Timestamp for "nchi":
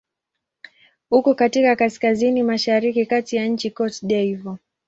3.47-3.71